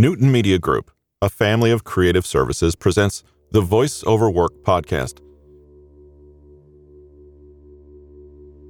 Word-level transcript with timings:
Newton 0.00 0.32
Media 0.32 0.58
Group, 0.58 0.90
a 1.20 1.28
family 1.28 1.70
of 1.70 1.84
creative 1.84 2.24
services, 2.24 2.74
presents 2.74 3.22
the 3.50 3.60
Voice 3.60 4.02
Over 4.06 4.30
Work 4.30 4.62
podcast. 4.62 5.20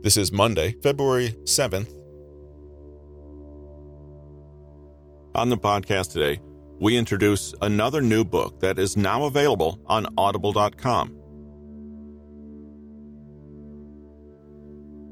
This 0.02 0.16
is 0.16 0.32
Monday, 0.32 0.74
February 0.82 1.36
7th. 1.44 1.94
On 5.36 5.48
the 5.50 5.56
podcast 5.56 6.10
today, 6.14 6.40
we 6.80 6.96
introduce 6.96 7.54
another 7.62 8.02
new 8.02 8.24
book 8.24 8.58
that 8.58 8.80
is 8.80 8.96
now 8.96 9.22
available 9.26 9.78
on 9.86 10.08
audible.com. 10.18 11.16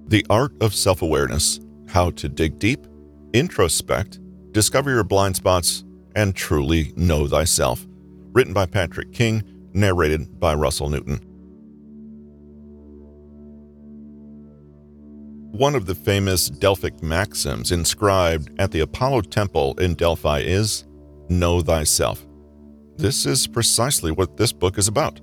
The 0.09 0.27
Art 0.29 0.51
of 0.61 0.75
Self 0.75 1.01
Awareness 1.01 1.61
How 1.87 2.11
to 2.11 2.29
Dig 2.29 2.59
Deep, 2.59 2.89
Introspect, 3.35 4.19
Discover 4.51 4.91
Your 4.91 5.05
Blind 5.05 5.37
Spots, 5.37 5.85
and 6.15 6.35
Truly 6.35 6.93
Know 6.97 7.27
Thyself, 7.27 7.87
written 8.33 8.53
by 8.53 8.67
Patrick 8.67 9.13
King, 9.13 9.43
narrated 9.73 10.39
by 10.41 10.55
Russell 10.55 10.89
Newton. 10.89 11.21
One 15.53 15.75
of 15.75 15.87
the 15.87 15.95
famous 15.95 16.51
Delphic 16.51 17.03
maxims 17.03 17.73
inscribed 17.73 18.51
at 18.61 18.71
the 18.71 18.81
Apollo 18.81 19.23
Temple 19.23 19.75
in 19.79 19.95
Delphi 19.95 20.41
is 20.41 20.85
Know 21.29 21.61
Thyself. 21.63 22.25
This 22.97 23.27
is 23.27 23.47
precisely 23.47 24.11
what 24.11 24.37
this 24.37 24.53
book 24.53 24.79
is 24.79 24.89
about. 24.89 25.21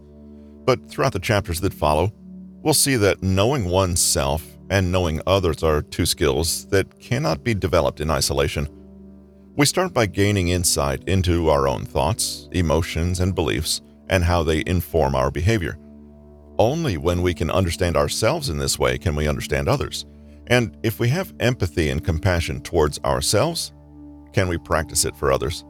But 0.66 0.90
throughout 0.90 1.13
the 1.13 1.20
chapters 1.20 1.62
that 1.62 1.74
follow, 1.74 2.12
we'll 2.63 2.74
see 2.74 2.96
that 2.96 3.22
knowing 3.22 3.66
oneself 3.66 4.44
and 4.70 4.91
knowing 4.91 5.22
others 5.27 5.62
are 5.62 5.82
two 5.82 6.05
skills 6.05 6.66
that 6.68 6.99
cannot 6.99 7.44
be 7.44 7.54
developed 7.54 8.02
in 8.02 8.10
isolation. 8.10 8.68
We 9.58 9.66
start 9.66 9.94
by 9.94 10.08
gaining 10.08 10.50
insight 10.50 11.08
into 11.08 11.50
our 11.50 11.66
own 11.66 11.86
thoughts, 11.86 12.50
emotions, 12.52 13.22
and 13.22 13.34
beliefs, 13.34 13.82
and 14.09 14.22
how 14.22 14.44
they 14.44 14.66
inform 14.68 15.16
our 15.16 15.32
behavior. 15.32 15.77
Only 16.60 16.98
when 16.98 17.21
we 17.21 17.34
can 17.34 17.49
understand 17.49 17.96
ourselves 17.96 18.49
in 18.49 18.57
this 18.57 18.77
way 18.77 18.98
can 18.98 19.15
we 19.15 19.30
understand 19.30 19.70
others. 19.70 20.05
And 20.48 20.76
if 20.84 20.99
we 20.99 21.07
have 21.07 21.34
empathy 21.40 21.90
and 21.90 22.04
compassion 22.04 22.60
towards 22.63 22.99
ourselves, 23.05 23.71
can 24.34 24.49
we 24.49 24.57
practice 24.57 25.05
it 25.05 25.15
for 25.15 25.32
others? 25.32 25.63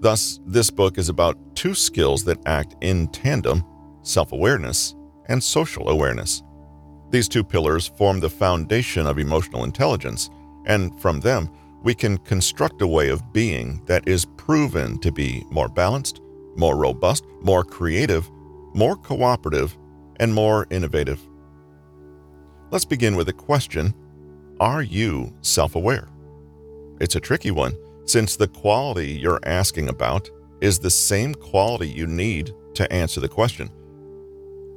Thus, 0.00 0.40
this 0.44 0.70
book 0.70 0.98
is 0.98 1.08
about 1.08 1.38
two 1.54 1.74
skills 1.74 2.24
that 2.24 2.44
act 2.46 2.74
in 2.80 3.06
tandem 3.12 3.62
self 4.02 4.32
awareness 4.32 4.96
and 5.26 5.40
social 5.40 5.88
awareness. 5.88 6.42
These 7.10 7.28
two 7.28 7.44
pillars 7.44 7.86
form 7.86 8.18
the 8.18 8.28
foundation 8.28 9.06
of 9.06 9.20
emotional 9.20 9.62
intelligence, 9.62 10.30
and 10.66 11.00
from 11.00 11.20
them, 11.20 11.48
we 11.84 11.94
can 11.94 12.16
construct 12.18 12.80
a 12.80 12.86
way 12.86 13.10
of 13.10 13.32
being 13.32 13.80
that 13.84 14.08
is 14.08 14.24
proven 14.24 14.98
to 14.98 15.12
be 15.12 15.44
more 15.50 15.68
balanced, 15.68 16.20
more 16.56 16.76
robust, 16.76 17.24
more 17.42 17.62
creative, 17.62 18.28
more 18.72 18.96
cooperative, 18.96 19.76
and 20.18 20.32
more 20.34 20.66
innovative. 20.70 21.20
Let's 22.70 22.86
begin 22.86 23.14
with 23.16 23.28
a 23.28 23.34
question 23.34 23.94
Are 24.60 24.82
you 24.82 25.32
self 25.42 25.76
aware? 25.76 26.08
It's 27.00 27.16
a 27.16 27.20
tricky 27.20 27.50
one, 27.50 27.76
since 28.06 28.34
the 28.34 28.48
quality 28.48 29.12
you're 29.12 29.40
asking 29.44 29.88
about 29.90 30.30
is 30.62 30.78
the 30.78 30.90
same 30.90 31.34
quality 31.34 31.88
you 31.88 32.06
need 32.06 32.52
to 32.74 32.90
answer 32.90 33.20
the 33.20 33.28
question. 33.28 33.70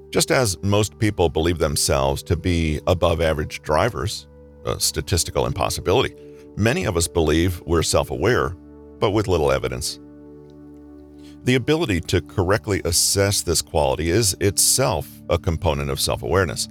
Just 0.09 0.29
as 0.29 0.61
most 0.61 0.99
people 0.99 1.29
believe 1.29 1.57
themselves 1.57 2.21
to 2.23 2.35
be 2.35 2.81
above 2.85 3.21
average 3.21 3.61
drivers, 3.61 4.27
a 4.65 4.79
statistical 4.79 5.45
impossibility, 5.45 6.15
Many 6.57 6.85
of 6.85 6.97
us 6.97 7.07
believe 7.07 7.61
we're 7.67 7.83
self 7.83 8.09
aware, 8.09 8.49
but 8.99 9.11
with 9.11 9.27
little 9.27 9.51
evidence. 9.51 9.99
The 11.43 11.53
ability 11.53 12.01
to 12.01 12.19
correctly 12.19 12.81
assess 12.83 13.43
this 13.43 13.61
quality 13.61 14.09
is 14.09 14.35
itself 14.41 15.07
a 15.29 15.37
component 15.37 15.91
of 15.91 15.99
self 15.99 16.23
awareness. 16.23 16.67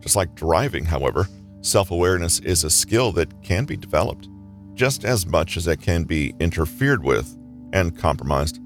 Just 0.00 0.14
like 0.14 0.34
driving, 0.34 0.84
however, 0.84 1.26
self 1.62 1.90
awareness 1.90 2.40
is 2.40 2.64
a 2.64 2.70
skill 2.70 3.12
that 3.12 3.42
can 3.42 3.64
be 3.64 3.78
developed 3.78 4.28
just 4.74 5.06
as 5.06 5.26
much 5.26 5.56
as 5.56 5.66
it 5.66 5.80
can 5.80 6.04
be 6.04 6.34
interfered 6.38 7.02
with 7.02 7.34
and 7.72 7.96
compromised. 7.96 8.60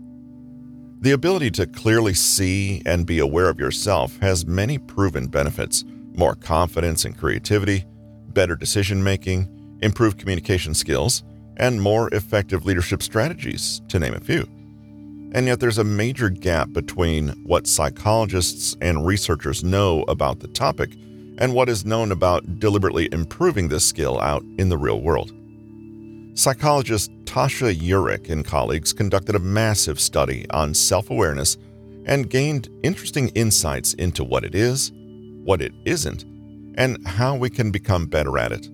The 1.03 1.13
ability 1.13 1.53
to 1.53 1.69
clearly 1.69 2.15
see 2.15 2.83
and 2.85 3.07
be 3.07 3.21
aware 3.21 3.49
of 3.49 3.61
yourself 3.61 4.19
has 4.19 4.45
many 4.45 4.77
proven 4.77 5.29
benefits 5.29 5.85
more 6.15 6.35
confidence 6.35 7.05
and 7.05 7.17
creativity, 7.17 7.85
better 8.31 8.57
decision 8.57 9.05
making, 9.05 9.56
improved 9.83 10.19
communication 10.19 10.75
skills, 10.75 11.23
and 11.57 11.81
more 11.81 12.09
effective 12.13 12.65
leadership 12.65 13.03
strategies, 13.03 13.81
to 13.89 13.99
name 13.99 14.15
a 14.15 14.21
few. 14.21 14.47
And 15.33 15.47
yet, 15.47 15.61
there's 15.61 15.79
a 15.79 15.85
major 15.85 16.31
gap 16.31 16.73
between 16.73 17.29
what 17.45 17.67
psychologists 17.67 18.77
and 18.81 19.07
researchers 19.07 19.65
know 19.65 20.03
about 20.09 20.41
the 20.41 20.49
topic 20.49 20.95
and 21.39 21.53
what 21.53 21.69
is 21.69 21.85
known 21.85 22.13
about 22.13 22.59
deliberately 22.59 23.09
improving 23.13 23.69
this 23.69 23.85
skill 23.85 24.21
out 24.21 24.43
in 24.59 24.69
the 24.69 24.79
real 24.79 25.01
world. 25.01 25.33
Psychologist 26.35 27.11
Tasha 27.25 27.75
Eurich 27.75 28.31
and 28.31 28.45
colleagues 28.45 28.93
conducted 28.93 29.35
a 29.35 29.41
massive 29.41 29.99
study 29.99 30.47
on 30.51 30.75
self 30.75 31.11
awareness 31.11 31.57
and 32.05 32.31
gained 32.31 32.69
interesting 32.83 33.29
insights 33.31 33.95
into 33.95 34.23
what 34.23 34.45
it 34.45 34.55
is, 34.55 34.93
what 35.45 35.61
it 35.61 35.73
isn't, 35.85 36.25
and 36.77 37.05
how 37.07 37.35
we 37.35 37.51
can 37.51 37.71
become 37.71 38.07
better 38.07 38.39
at 38.39 38.53
it. 38.53 38.69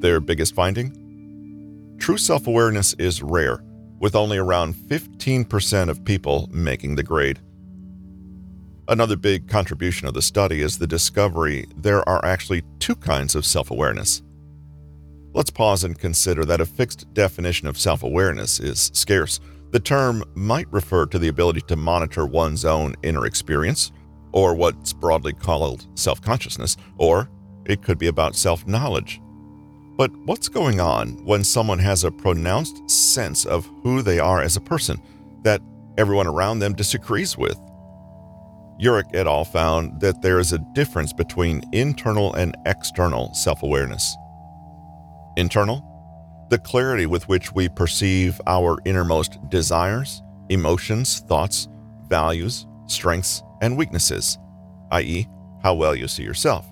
Their 0.00 0.20
biggest 0.20 0.54
finding? 0.54 1.96
True 1.98 2.18
self 2.18 2.46
awareness 2.46 2.94
is 2.94 3.22
rare, 3.22 3.64
with 3.98 4.14
only 4.14 4.38
around 4.38 4.74
15% 4.74 5.88
of 5.88 6.04
people 6.04 6.48
making 6.52 6.96
the 6.96 7.02
grade. 7.02 7.40
Another 8.88 9.16
big 9.16 9.48
contribution 9.48 10.06
of 10.06 10.14
the 10.14 10.22
study 10.22 10.60
is 10.60 10.78
the 10.78 10.86
discovery 10.86 11.66
there 11.76 12.08
are 12.08 12.24
actually 12.24 12.62
two 12.78 12.94
kinds 12.94 13.34
of 13.34 13.44
self 13.44 13.70
awareness. 13.70 14.22
Let's 15.32 15.50
pause 15.50 15.84
and 15.84 15.98
consider 15.98 16.44
that 16.44 16.60
a 16.60 16.66
fixed 16.66 17.12
definition 17.12 17.66
of 17.66 17.78
self 17.78 18.02
awareness 18.02 18.60
is 18.60 18.90
scarce. 18.94 19.40
The 19.72 19.80
term 19.80 20.22
might 20.34 20.70
refer 20.72 21.06
to 21.06 21.18
the 21.18 21.28
ability 21.28 21.62
to 21.62 21.76
monitor 21.76 22.26
one's 22.26 22.64
own 22.64 22.94
inner 23.02 23.26
experience, 23.26 23.90
or 24.32 24.54
what's 24.54 24.92
broadly 24.92 25.32
called 25.32 25.86
self 25.94 26.20
consciousness, 26.22 26.76
or 26.96 27.28
it 27.64 27.82
could 27.82 27.98
be 27.98 28.06
about 28.06 28.36
self 28.36 28.66
knowledge, 28.66 29.20
but 29.96 30.10
what's 30.26 30.48
going 30.48 30.80
on 30.80 31.24
when 31.24 31.42
someone 31.42 31.78
has 31.78 32.04
a 32.04 32.10
pronounced 32.10 32.88
sense 32.90 33.46
of 33.46 33.66
who 33.82 34.02
they 34.02 34.18
are 34.18 34.42
as 34.42 34.56
a 34.56 34.60
person 34.60 35.00
that 35.42 35.62
everyone 35.96 36.26
around 36.26 36.58
them 36.58 36.74
disagrees 36.74 37.38
with? 37.38 37.58
Eurich 38.80 39.14
et 39.14 39.26
al. 39.26 39.44
found 39.44 40.00
that 40.00 40.20
there 40.20 40.38
is 40.38 40.52
a 40.52 40.64
difference 40.74 41.12
between 41.12 41.62
internal 41.72 42.34
and 42.34 42.54
external 42.66 43.32
self 43.32 43.62
awareness. 43.62 44.16
Internal, 45.38 45.82
the 46.50 46.58
clarity 46.58 47.06
with 47.06 47.26
which 47.28 47.52
we 47.52 47.68
perceive 47.68 48.40
our 48.46 48.78
innermost 48.84 49.38
desires, 49.48 50.22
emotions, 50.50 51.20
thoughts, 51.20 51.68
values, 52.08 52.66
strengths, 52.86 53.42
and 53.62 53.76
weaknesses, 53.76 54.38
i.e., 54.92 55.26
how 55.62 55.74
well 55.74 55.94
you 55.94 56.06
see 56.06 56.22
yourself. 56.22 56.70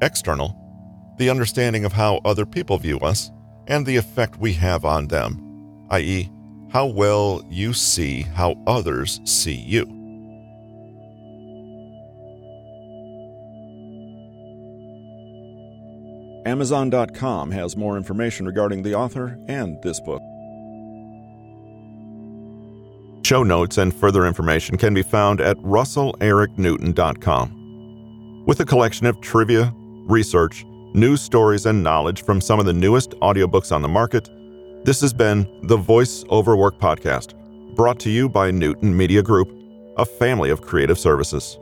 External, 0.00 0.56
the 1.18 1.30
understanding 1.30 1.84
of 1.84 1.92
how 1.92 2.20
other 2.24 2.46
people 2.46 2.78
view 2.78 2.98
us, 3.00 3.30
and 3.66 3.84
the 3.84 3.96
effect 3.96 4.38
we 4.38 4.52
have 4.54 4.84
on 4.84 5.08
them, 5.08 5.86
i.e., 5.90 6.30
how 6.70 6.86
well 6.86 7.42
you 7.48 7.72
see 7.72 8.22
how 8.22 8.54
others 8.66 9.20
see 9.24 9.54
you. 9.54 9.82
Amazon.com 16.46 17.50
has 17.50 17.76
more 17.76 17.96
information 17.98 18.46
regarding 18.46 18.82
the 18.82 18.94
author 18.94 19.38
and 19.48 19.76
this 19.82 20.00
book. 20.00 20.22
Show 23.24 23.42
notes 23.42 23.76
and 23.76 23.92
further 23.94 24.24
information 24.24 24.78
can 24.78 24.94
be 24.94 25.02
found 25.02 25.42
at 25.42 25.58
russellericnewton.com. 25.58 28.44
With 28.46 28.60
a 28.60 28.64
collection 28.64 29.06
of 29.06 29.20
trivia, 29.20 29.74
research, 30.06 30.64
news 30.94 31.20
stories, 31.20 31.66
and 31.66 31.82
knowledge 31.82 32.22
from 32.24 32.40
some 32.40 32.58
of 32.58 32.66
the 32.66 32.72
newest 32.72 33.10
audiobooks 33.20 33.72
on 33.72 33.82
the 33.82 33.88
market, 33.88 34.30
this 34.84 35.00
has 35.00 35.12
been 35.12 35.46
the 35.64 35.76
Voice 35.76 36.24
Over 36.28 36.56
Work 36.56 36.78
podcast, 36.78 37.34
brought 37.74 37.98
to 38.00 38.10
you 38.10 38.28
by 38.28 38.50
Newton 38.50 38.96
Media 38.96 39.22
Group, 39.22 39.50
a 39.96 40.04
family 40.04 40.50
of 40.50 40.62
creative 40.62 40.98
services. 40.98 41.58